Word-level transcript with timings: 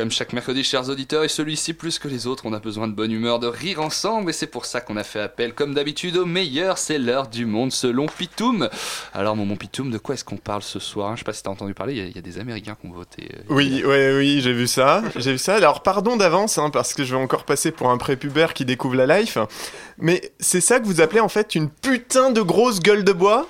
Comme 0.00 0.10
chaque 0.10 0.32
mercredi, 0.32 0.64
chers 0.64 0.88
auditeurs, 0.88 1.24
et 1.24 1.28
celui-ci 1.28 1.74
plus 1.74 1.98
que 1.98 2.08
les 2.08 2.26
autres, 2.26 2.46
on 2.46 2.54
a 2.54 2.58
besoin 2.58 2.88
de 2.88 2.94
bonne 2.94 3.12
humeur, 3.12 3.38
de 3.38 3.46
rire 3.46 3.82
ensemble, 3.82 4.30
et 4.30 4.32
c'est 4.32 4.46
pour 4.46 4.64
ça 4.64 4.80
qu'on 4.80 4.96
a 4.96 5.04
fait 5.04 5.20
appel, 5.20 5.52
comme 5.52 5.74
d'habitude, 5.74 6.16
au 6.16 6.24
meilleur, 6.24 6.78
c'est 6.78 6.96
l'heure 6.96 7.28
du 7.28 7.44
monde 7.44 7.70
selon 7.70 8.06
Pitoum. 8.06 8.70
Alors, 9.12 9.36
mon 9.36 9.56
Pitoum, 9.56 9.90
de 9.90 9.98
quoi 9.98 10.14
est-ce 10.14 10.24
qu'on 10.24 10.38
parle 10.38 10.62
ce 10.62 10.78
soir? 10.78 11.16
Je 11.16 11.18
sais 11.18 11.24
pas 11.24 11.34
si 11.34 11.42
t'as 11.42 11.50
entendu 11.50 11.74
parler, 11.74 11.92
il 11.96 12.16
y, 12.16 12.18
a 12.18 12.22
des 12.22 12.38
Américains 12.38 12.78
qui 12.80 12.86
ont 12.86 12.94
voté. 12.94 13.28
Euh, 13.30 13.42
oui, 13.50 13.82
oui, 13.84 14.16
oui, 14.16 14.40
j'ai 14.40 14.54
vu 14.54 14.66
ça, 14.66 15.02
j'ai 15.16 15.32
vu 15.32 15.38
ça. 15.38 15.56
Alors, 15.56 15.82
pardon 15.82 16.16
d'avance, 16.16 16.56
hein, 16.56 16.70
parce 16.70 16.94
que 16.94 17.04
je 17.04 17.14
vais 17.14 17.20
encore 17.20 17.44
passer 17.44 17.70
pour 17.70 17.90
un 17.90 17.98
prépubère 17.98 18.54
qui 18.54 18.64
découvre 18.64 18.96
la 18.96 19.20
life, 19.20 19.36
mais 19.98 20.32
c'est 20.40 20.62
ça 20.62 20.80
que 20.80 20.86
vous 20.86 21.02
appelez 21.02 21.20
en 21.20 21.28
fait 21.28 21.54
une 21.54 21.68
putain 21.68 22.30
de 22.30 22.40
grosse 22.40 22.80
gueule 22.80 23.04
de 23.04 23.12
bois? 23.12 23.46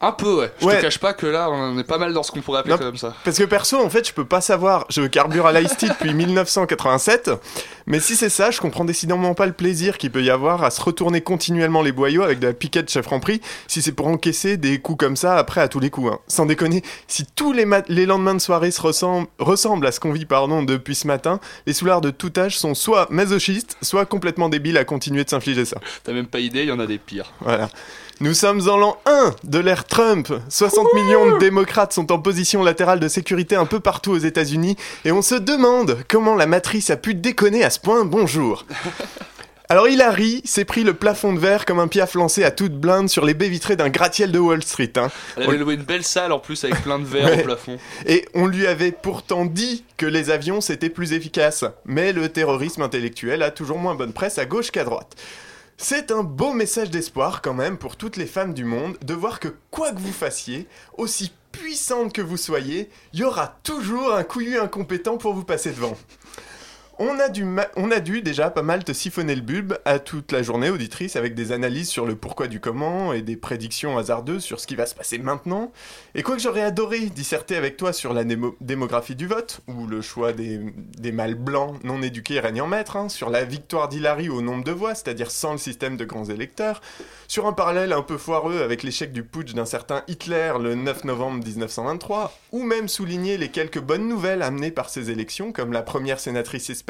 Un 0.00 0.12
peu, 0.12 0.40
ouais. 0.40 0.52
Je 0.60 0.66
te 0.66 0.80
cache 0.80 0.98
pas 0.98 1.12
que 1.12 1.26
là, 1.26 1.50
on 1.50 1.78
est 1.78 1.84
pas 1.84 1.98
mal 1.98 2.12
dans 2.12 2.22
ce 2.22 2.30
qu'on 2.30 2.40
pourrait 2.40 2.60
appeler 2.60 2.76
comme 2.78 2.96
ça. 2.96 3.14
Parce 3.24 3.38
que 3.38 3.44
perso, 3.44 3.82
en 3.82 3.90
fait, 3.90 4.06
je 4.06 4.12
peux 4.12 4.24
pas 4.24 4.40
savoir. 4.40 4.86
Je 4.88 5.02
carbure 5.02 5.46
à 5.46 5.52
l'ice 5.52 5.76
depuis 5.76 6.14
1987. 6.14 7.30
Mais 7.86 8.00
si 8.00 8.16
c'est 8.16 8.28
ça, 8.28 8.50
je 8.50 8.60
comprends 8.60 8.84
décidément 8.84 9.34
pas 9.34 9.46
le 9.46 9.52
plaisir 9.52 9.98
qu'il 9.98 10.10
peut 10.10 10.22
y 10.22 10.30
avoir 10.30 10.62
à 10.62 10.70
se 10.70 10.80
retourner 10.80 11.20
continuellement 11.20 11.82
les 11.82 11.92
boyaux 11.92 12.22
avec 12.22 12.38
de 12.38 12.46
la 12.46 12.52
piquette 12.52 12.90
chef 12.90 13.04
Franprix 13.04 13.40
si 13.66 13.82
c'est 13.82 13.92
pour 13.92 14.06
encaisser 14.06 14.56
des 14.56 14.78
coups 14.78 14.98
comme 14.98 15.16
ça 15.16 15.36
après 15.36 15.60
à 15.60 15.68
tous 15.68 15.80
les 15.80 15.90
coups. 15.90 16.12
Hein. 16.12 16.18
Sans 16.28 16.46
déconner, 16.46 16.82
si 17.08 17.26
tous 17.26 17.52
les, 17.52 17.66
les 17.88 18.06
lendemains 18.06 18.34
de 18.34 18.40
soirée 18.40 18.70
se 18.70 18.80
ressemblent, 18.80 19.26
ressemblent 19.38 19.86
à 19.86 19.92
ce 19.92 20.00
qu'on 20.00 20.12
vit 20.12 20.26
pardon, 20.26 20.62
depuis 20.62 20.94
ce 20.94 21.06
matin, 21.06 21.40
les 21.66 21.72
soulards 21.72 22.00
de 22.00 22.10
tout 22.10 22.32
âge 22.36 22.58
sont 22.58 22.74
soit 22.74 23.08
masochistes, 23.10 23.76
soit 23.82 24.06
complètement 24.06 24.48
débiles 24.48 24.78
à 24.78 24.84
continuer 24.84 25.24
de 25.24 25.30
s'infliger 25.30 25.64
ça. 25.64 25.78
T'as 26.04 26.12
même 26.12 26.26
pas 26.26 26.40
idée, 26.40 26.62
il 26.62 26.68
y 26.68 26.72
en 26.72 26.80
a 26.80 26.86
des 26.86 26.98
pires. 26.98 27.32
Voilà. 27.40 27.70
Nous 28.20 28.34
sommes 28.34 28.68
en 28.68 28.76
l'an 28.76 28.98
1 29.06 29.34
de 29.44 29.58
l'ère 29.58 29.79
Trump. 29.84 30.32
60 30.48 30.94
millions 30.94 31.32
de 31.32 31.38
démocrates 31.38 31.92
sont 31.92 32.12
en 32.12 32.18
position 32.18 32.62
latérale 32.62 33.00
de 33.00 33.08
sécurité 33.08 33.56
un 33.56 33.66
peu 33.66 33.80
partout 33.80 34.12
aux 34.12 34.18
États-Unis 34.18 34.76
et 35.04 35.12
on 35.12 35.22
se 35.22 35.34
demande 35.34 35.98
comment 36.08 36.34
la 36.34 36.46
matrice 36.46 36.90
a 36.90 36.96
pu 36.96 37.14
déconner 37.14 37.64
à 37.64 37.70
ce 37.70 37.80
point. 37.80 38.04
Bonjour. 38.04 38.66
Alors 39.70 39.86
Hillary 39.86 40.42
s'est 40.44 40.64
pris 40.64 40.82
le 40.82 40.94
plafond 40.94 41.32
de 41.32 41.38
verre 41.38 41.64
comme 41.64 41.78
un 41.78 41.86
piaf 41.86 42.14
lancé 42.14 42.42
à 42.42 42.50
toute 42.50 42.72
blinde 42.72 43.08
sur 43.08 43.24
les 43.24 43.34
baies 43.34 43.48
vitrées 43.48 43.76
d'un 43.76 43.88
gratte-ciel 43.88 44.32
de 44.32 44.38
Wall 44.40 44.64
Street. 44.64 44.90
Hein. 44.96 45.10
Elle 45.36 45.44
avait 45.44 45.58
loué 45.58 45.74
une 45.74 45.84
belle 45.84 46.02
salle 46.02 46.32
en 46.32 46.40
plus 46.40 46.64
avec 46.64 46.82
plein 46.82 46.98
de 46.98 47.04
verre 47.04 47.38
au 47.38 47.42
plafond. 47.44 47.78
Et 48.04 48.26
on 48.34 48.48
lui 48.48 48.66
avait 48.66 48.90
pourtant 48.90 49.44
dit 49.44 49.84
que 49.96 50.06
les 50.06 50.30
avions 50.30 50.60
c'était 50.60 50.88
plus 50.88 51.12
efficace. 51.12 51.64
Mais 51.84 52.12
le 52.12 52.28
terrorisme 52.28 52.82
intellectuel 52.82 53.44
a 53.44 53.52
toujours 53.52 53.78
moins 53.78 53.94
bonne 53.94 54.12
presse 54.12 54.38
à 54.38 54.44
gauche 54.44 54.72
qu'à 54.72 54.82
droite. 54.82 55.14
C'est 55.82 56.10
un 56.10 56.22
beau 56.22 56.52
message 56.52 56.90
d'espoir 56.90 57.40
quand 57.40 57.54
même 57.54 57.78
pour 57.78 57.96
toutes 57.96 58.18
les 58.18 58.26
femmes 58.26 58.52
du 58.52 58.64
monde 58.64 58.98
de 59.02 59.14
voir 59.14 59.40
que 59.40 59.48
quoi 59.70 59.92
que 59.92 59.98
vous 59.98 60.12
fassiez, 60.12 60.68
aussi 60.98 61.32
puissante 61.52 62.12
que 62.12 62.20
vous 62.20 62.36
soyez, 62.36 62.90
il 63.14 63.20
y 63.20 63.24
aura 63.24 63.56
toujours 63.62 64.12
un 64.12 64.22
couillu 64.22 64.58
incompétent 64.58 65.16
pour 65.16 65.32
vous 65.32 65.42
passer 65.42 65.70
devant. 65.70 65.96
On 67.02 67.18
a, 67.18 67.30
dû 68.00 68.20
déjà 68.20 68.50
pas 68.50 68.60
mal 68.60 68.84
te 68.84 68.92
siphonner 68.92 69.34
le 69.34 69.40
bulbe 69.40 69.78
à 69.86 69.98
toute 69.98 70.32
la 70.32 70.42
journée, 70.42 70.68
auditrice, 70.68 71.16
avec 71.16 71.34
des 71.34 71.50
analyses 71.50 71.88
sur 71.88 72.04
le 72.04 72.14
pourquoi 72.14 72.46
du 72.46 72.60
comment 72.60 73.14
et 73.14 73.22
des 73.22 73.36
prédictions 73.36 73.96
hasardeuses 73.96 74.44
sur 74.44 74.60
ce 74.60 74.66
qui 74.66 74.76
va 74.76 74.84
se 74.84 74.94
passer 74.94 75.16
maintenant. 75.16 75.72
Et 76.14 76.22
quoi 76.22 76.36
que 76.36 76.42
j'aurais 76.42 76.60
adoré 76.60 77.00
disserter 77.06 77.56
avec 77.56 77.78
toi 77.78 77.94
sur 77.94 78.12
la 78.12 78.24
démographie 78.60 79.14
du 79.16 79.26
vote, 79.26 79.62
ou 79.66 79.86
le 79.86 80.02
choix 80.02 80.34
des, 80.34 80.60
mâles 81.10 81.36
blancs 81.36 81.82
non 81.84 82.02
éduqués 82.02 82.38
règne 82.38 82.60
en 82.60 82.66
maître, 82.66 82.96
hein, 82.96 83.08
sur 83.08 83.30
la 83.30 83.44
victoire 83.44 83.88
d'Hillary 83.88 84.28
au 84.28 84.42
nombre 84.42 84.64
de 84.64 84.72
voix, 84.72 84.94
c'est-à-dire 84.94 85.30
sans 85.30 85.52
le 85.52 85.58
système 85.58 85.96
de 85.96 86.04
grands 86.04 86.26
électeurs, 86.26 86.82
sur 87.28 87.46
un 87.46 87.54
parallèle 87.54 87.94
un 87.94 88.02
peu 88.02 88.18
foireux 88.18 88.60
avec 88.60 88.82
l'échec 88.82 89.10
du 89.10 89.24
putsch 89.24 89.54
d'un 89.54 89.64
certain 89.64 90.02
Hitler 90.06 90.52
le 90.60 90.74
9 90.74 91.04
novembre 91.04 91.46
1923, 91.46 92.38
ou 92.52 92.62
même 92.62 92.88
souligner 92.88 93.38
les 93.38 93.48
quelques 93.48 93.80
bonnes 93.80 94.06
nouvelles 94.06 94.42
amenées 94.42 94.70
par 94.70 94.90
ces 94.90 95.10
élections, 95.10 95.50
comme 95.50 95.72
la 95.72 95.80
première 95.80 96.20
sénatrice 96.20 96.68
espagnole 96.68 96.89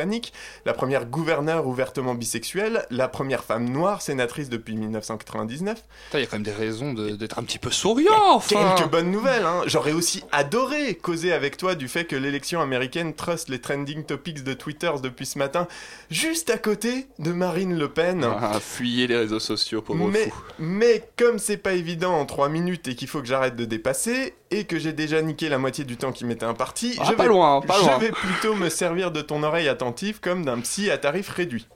la 0.64 0.72
première 0.72 1.06
gouverneure 1.06 1.66
ouvertement 1.66 2.14
bisexuelle, 2.14 2.86
la 2.90 3.08
première 3.08 3.44
femme 3.44 3.68
noire 3.68 4.02
sénatrice 4.02 4.48
depuis 4.48 4.76
1999. 4.76 5.82
Il 6.14 6.20
y 6.20 6.22
a 6.22 6.26
quand 6.26 6.36
même 6.36 6.42
des 6.42 6.52
raisons 6.52 6.92
d'être 6.92 7.38
un 7.38 7.42
petit 7.42 7.58
peu 7.58 7.70
souriant, 7.70 8.34
enfin. 8.34 8.74
Quelques 8.76 8.90
bonnes 8.90 9.10
nouvelles, 9.10 9.44
hein. 9.44 9.62
J'aurais 9.66 9.92
aussi 9.92 10.22
adoré 10.32 10.94
causer 10.94 11.32
avec 11.32 11.56
toi 11.56 11.74
du 11.74 11.88
fait 11.88 12.04
que 12.04 12.16
l'élection 12.16 12.60
américaine 12.60 13.14
trust 13.14 13.48
les 13.48 13.60
trending 13.60 14.04
topics 14.04 14.42
de 14.44 14.54
Twitter 14.54 14.90
depuis 15.02 15.26
ce 15.26 15.38
matin, 15.38 15.66
juste 16.10 16.50
à 16.50 16.58
côté 16.58 17.06
de 17.18 17.32
Marine 17.32 17.78
Le 17.78 17.88
Pen. 17.88 18.24
Ah, 18.24 18.58
fuyez 18.60 19.06
les 19.06 19.16
réseaux 19.16 19.40
sociaux, 19.40 19.82
pour 19.82 19.96
mais, 19.96 20.28
fou. 20.28 20.34
Mais 20.58 21.08
comme 21.16 21.38
c'est 21.38 21.56
pas 21.56 21.72
évident 21.72 22.14
en 22.14 22.26
3 22.26 22.48
minutes 22.48 22.88
et 22.88 22.94
qu'il 22.94 23.08
faut 23.08 23.20
que 23.20 23.26
j'arrête 23.26 23.56
de 23.56 23.64
dépasser, 23.64 24.34
et 24.50 24.64
que 24.64 24.78
j'ai 24.78 24.92
déjà 24.92 25.22
niqué 25.22 25.48
la 25.48 25.58
moitié 25.58 25.84
du 25.84 25.96
temps 25.96 26.12
qui 26.12 26.24
m'était 26.24 26.44
imparti, 26.44 26.96
ah, 26.98 27.04
je, 27.08 27.14
vais, 27.14 27.28
loin, 27.28 27.60
je 27.62 28.00
vais 28.00 28.10
plutôt 28.10 28.54
me 28.54 28.68
servir 28.68 29.10
de 29.12 29.20
ton 29.20 29.42
oreille 29.42 29.68
attentive 29.68 30.20
comme 30.20 30.44
d'un 30.44 30.60
psy 30.60 30.90
à 30.90 30.98
tarif 30.98 31.28
réduit. 31.28 31.68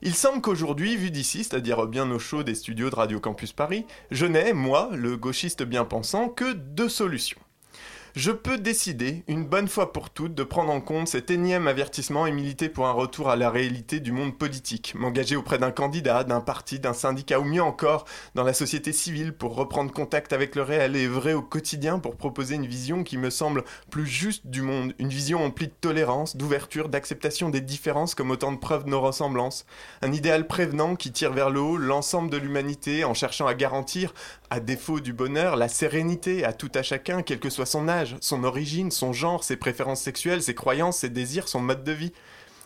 Il 0.00 0.14
semble 0.14 0.40
qu'aujourd'hui, 0.40 0.96
vu 0.96 1.10
d'ici, 1.10 1.42
c'est-à-dire 1.42 1.86
bien 1.86 2.08
au 2.10 2.20
chaud 2.20 2.44
des 2.44 2.54
studios 2.54 2.88
de 2.88 2.94
Radio 2.94 3.18
Campus 3.18 3.52
Paris, 3.52 3.84
je 4.12 4.26
n'ai, 4.26 4.52
moi, 4.52 4.90
le 4.92 5.16
gauchiste 5.16 5.64
bien 5.64 5.84
pensant, 5.84 6.28
que 6.28 6.52
deux 6.52 6.88
solutions 6.88 7.40
je 8.16 8.30
peux 8.30 8.58
décider, 8.58 9.24
une 9.28 9.44
bonne 9.44 9.68
fois 9.68 9.92
pour 9.92 10.10
toutes, 10.10 10.34
de 10.34 10.42
prendre 10.42 10.72
en 10.72 10.80
compte 10.80 11.08
cet 11.08 11.30
énième 11.30 11.68
avertissement 11.68 12.26
et 12.26 12.32
militer 12.32 12.68
pour 12.68 12.86
un 12.86 12.92
retour 12.92 13.28
à 13.28 13.36
la 13.36 13.50
réalité 13.50 14.00
du 14.00 14.12
monde 14.12 14.36
politique, 14.36 14.94
m'engager 14.96 15.36
auprès 15.36 15.58
d'un 15.58 15.70
candidat, 15.70 16.24
d'un 16.24 16.40
parti, 16.40 16.78
d'un 16.78 16.92
syndicat 16.92 17.40
ou 17.40 17.44
mieux 17.44 17.62
encore 17.62 18.04
dans 18.34 18.44
la 18.44 18.54
société 18.54 18.92
civile 18.92 19.32
pour 19.32 19.54
reprendre 19.54 19.92
contact 19.92 20.32
avec 20.32 20.54
le 20.54 20.62
réel 20.62 20.96
et 20.96 21.06
vrai 21.06 21.32
au 21.34 21.42
quotidien 21.42 21.98
pour 21.98 22.16
proposer 22.16 22.54
une 22.54 22.66
vision 22.66 23.04
qui 23.04 23.18
me 23.18 23.30
semble 23.30 23.64
plus 23.90 24.06
juste 24.06 24.46
du 24.46 24.62
monde, 24.62 24.94
une 24.98 25.08
vision 25.08 25.44
emplie 25.44 25.68
de 25.68 25.72
tolérance, 25.80 26.36
d'ouverture, 26.36 26.88
d'acceptation 26.88 27.50
des 27.50 27.60
différences 27.60 28.14
comme 28.14 28.30
autant 28.30 28.52
de 28.52 28.58
preuves 28.58 28.84
de 28.84 28.90
nos 28.90 29.00
ressemblances, 29.00 29.66
un 30.02 30.12
idéal 30.12 30.46
prévenant 30.46 30.96
qui 30.96 31.12
tire 31.12 31.32
vers 31.32 31.50
le 31.50 31.60
haut 31.60 31.76
l'ensemble 31.76 32.30
de 32.30 32.36
l'humanité 32.36 33.04
en 33.04 33.14
cherchant 33.14 33.46
à 33.46 33.54
garantir, 33.54 34.14
à 34.50 34.60
défaut 34.60 35.00
du 35.00 35.12
bonheur, 35.12 35.56
la 35.56 35.68
sérénité 35.68 36.44
à 36.44 36.52
tout 36.52 36.70
à 36.74 36.82
chacun, 36.82 37.22
quel 37.22 37.38
que 37.38 37.50
soit 37.50 37.66
son 37.66 37.88
âge, 37.88 37.97
son 38.20 38.44
origine, 38.44 38.90
son 38.90 39.12
genre, 39.12 39.44
ses 39.44 39.56
préférences 39.56 40.00
sexuelles, 40.00 40.42
ses 40.42 40.54
croyances, 40.54 40.98
ses 40.98 41.08
désirs, 41.08 41.48
son 41.48 41.60
mode 41.60 41.84
de 41.84 41.92
vie. 41.92 42.12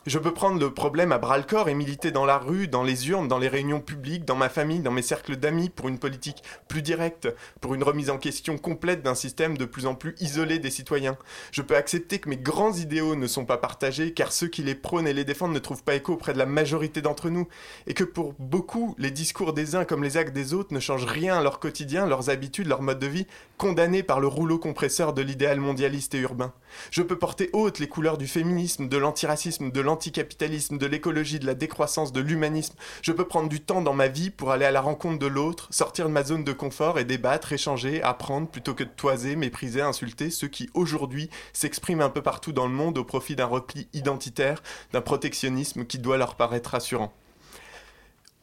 Je 0.05 0.19
peux 0.19 0.35
prendre 0.35 0.59
le 0.59 0.75
problème 0.75 1.13
à 1.13 1.19
bras 1.19 1.39
le 1.39 1.45
corps 1.45 1.69
et 1.69 1.75
militer 1.75 2.11
dans 2.11 2.25
la 2.25 2.37
rue, 2.37 2.67
dans 2.67 2.83
les 2.83 3.09
urnes, 3.09 3.29
dans 3.29 3.39
les 3.39 3.47
réunions 3.47 3.79
publiques, 3.79 4.25
dans 4.25 4.35
ma 4.35 4.49
famille, 4.49 4.81
dans 4.81 4.91
mes 4.91 5.01
cercles 5.01 5.37
d'amis 5.37 5.69
pour 5.69 5.89
une 5.89 6.01
politique 6.01 6.43
plus 6.67 6.83
directe, 6.83 7.33
pour 7.61 7.75
une 7.75 7.85
remise 7.85 8.11
en 8.11 8.19
question 8.19 8.59
complète 8.59 9.05
d'un 9.05 9.15
système 9.15 9.57
de 9.57 9.65
plus 9.65 9.87
en 9.87 9.95
plus 9.95 10.17
isolé 10.19 10.59
des 10.59 10.71
citoyens. 10.71 11.17
Je 11.53 11.63
peux 11.63 11.77
accepter 11.77 12.19
que 12.19 12.29
mes 12.29 12.37
grands 12.37 12.73
idéaux 12.73 13.15
ne 13.15 13.29
sont 13.29 13.45
pas 13.45 13.59
partagés 13.59 14.13
car 14.13 14.33
ceux 14.33 14.49
qui 14.49 14.65
les 14.65 14.75
prônent 14.75 15.07
et 15.07 15.13
les 15.13 15.25
défendent 15.25 15.53
ne 15.53 15.61
trouvent 15.61 15.85
pas 15.85 15.95
écho 15.95 16.15
auprès 16.15 16.33
de 16.33 16.39
la 16.39 16.47
majorité 16.47 17.01
d'entre 17.01 17.31
nous 17.31 17.47
et 17.87 17.95
que 17.95 18.03
pour 18.03 18.35
beaucoup, 18.41 18.97
les 18.99 19.13
discours 19.13 19.53
des 19.53 19.77
uns 19.77 19.85
comme 19.85 20.03
les 20.03 20.17
actes 20.17 20.35
des 20.35 20.53
autres 20.53 20.75
ne 20.75 20.81
changent 20.81 21.07
rien 21.07 21.39
à 21.39 21.43
leur 21.45 21.61
quotidien, 21.61 22.07
leurs 22.07 22.29
habitudes, 22.29 22.67
leur 22.67 22.83
mode 22.83 22.99
de 22.99 23.07
vie, 23.07 23.29
condamnés 23.57 24.03
par 24.03 24.19
le 24.19 24.27
rouleau 24.27 24.59
compresseur 24.59 25.13
de 25.13 25.23
l'idéal 25.23 25.61
mondialiste 25.61 26.17
et 26.17 26.19
urbain. 26.19 26.53
Je 26.91 27.03
peux 27.03 27.19
porter 27.19 27.51
haute 27.53 27.79
les 27.79 27.89
couleurs 27.89 28.19
du 28.19 28.27
féminisme, 28.27 28.89
de 28.89 28.97
l'antiracisme, 28.97 29.71
de 29.71 29.81
l'anticapitalisme, 29.93 30.79
de 30.79 30.87
l'écologie, 30.87 31.39
de 31.39 31.45
la 31.45 31.55
décroissance, 31.55 32.13
de 32.13 32.21
l'humanisme. 32.21 32.75
Je 33.03 33.13
peux 33.13 33.27
prendre 33.27 33.51
du 33.51 33.61
temps 33.61 33.83
dans 33.83 33.93
ma 33.93 34.09
vie 34.09 34.31
pour 34.31 34.51
aller 34.51 34.65
à 34.65 34.71
la 34.71 34.81
rencontre 34.81 35.19
de 35.19 35.27
l'autre, 35.27 35.69
sortir 35.71 36.07
de 36.07 36.13
ma 36.13 36.25
zone 36.25 36.45
de 36.45 36.53
confort 36.53 36.99
et 36.99 37.05
débattre, 37.05 37.53
échanger, 37.53 38.03
apprendre 38.03 38.49
plutôt 38.49 38.73
que 38.73 38.85
de 38.85 38.89
toiser, 38.89 39.37
mépriser, 39.37 39.83
insulter 39.83 40.31
ceux 40.31 40.49
qui 40.49 40.71
aujourd'hui 40.73 41.29
s'expriment 41.53 42.01
un 42.01 42.09
peu 42.09 42.23
partout 42.23 42.53
dans 42.53 42.67
le 42.67 42.73
monde 42.73 42.97
au 42.97 43.05
profit 43.05 43.37
d'un 43.37 43.45
repli 43.45 43.87
identitaire, 43.93 44.63
d'un 44.95 45.03
protectionnisme 45.03 45.85
qui 45.85 45.99
doit 45.99 46.17
leur 46.17 46.37
paraître 46.37 46.71
rassurant. 46.71 47.13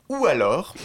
Ou 0.09 0.27
alors, 0.27 0.75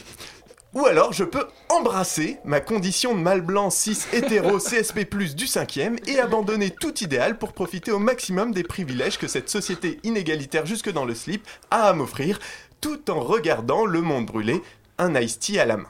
ou 0.75 0.87
alors 0.87 1.13
je 1.13 1.25
peux 1.25 1.47
embrasser 1.69 2.39
ma 2.45 2.61
condition 2.61 3.15
de 3.15 3.21
mâle 3.21 3.41
blanc 3.41 3.71
6 3.71 4.09
hétéro 4.13 4.59
CSP+, 4.59 5.05
du 5.35 5.47
5ème 5.47 5.99
et 6.09 6.19
abandonner 6.19 6.71
tout 6.71 7.03
idéal 7.03 7.39
pour 7.39 7.53
profiter 7.53 7.93
au 7.93 7.99
maximum 7.99 8.53
des 8.53 8.65
privilèges 8.65 9.19
que 9.19 9.29
cette 9.29 9.49
société 9.49 10.01
inégalitaire 10.03 10.67
jusque 10.67 10.91
dans 10.91 11.05
le 11.05 11.15
slip 11.15 11.47
a 11.71 11.89
à 11.89 11.93
m'offrir, 11.93 12.39
tout 12.81 13.11
en 13.11 13.21
regardant 13.21 13.87
le 13.87 14.01
monde 14.01 14.27
brûler, 14.27 14.63
un 14.99 15.15
ice 15.15 15.39
tea 15.39 15.59
à 15.59 15.65
la 15.65 15.77
main. 15.77 15.89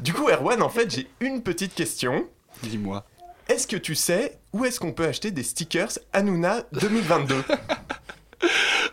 Du 0.00 0.12
coup, 0.12 0.28
Erwan, 0.28 0.62
en 0.62 0.68
fait, 0.68 0.90
j'ai 0.90 1.08
une 1.20 1.42
petite 1.42 1.74
question. 1.74 2.26
Dis-moi. 2.62 3.04
Est-ce 3.48 3.66
que 3.66 3.76
tu 3.76 3.94
sais 3.94 4.38
où 4.52 4.64
est-ce 4.64 4.78
qu'on 4.78 4.92
peut 4.92 5.06
acheter 5.06 5.30
des 5.30 5.42
stickers 5.42 5.98
Hanouna 6.12 6.62
2022 6.72 7.34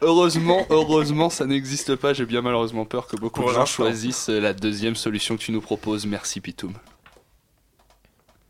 heureusement, 0.02 0.66
heureusement, 0.70 1.30
ça 1.30 1.46
n'existe 1.46 1.96
pas. 1.96 2.14
J'ai 2.14 2.26
bien 2.26 2.42
malheureusement 2.42 2.86
peur 2.86 3.08
que 3.08 3.16
beaucoup 3.16 3.44
de 3.44 3.50
gens 3.50 3.66
choisissent 3.66 4.30
la 4.30 4.54
deuxième 4.54 4.96
solution 4.96 5.38
que 5.38 5.42
tu 5.42 5.52
nous 5.52 5.62
proposes. 5.62 6.06
Merci 6.06 6.42
Pitoum. 6.42 6.74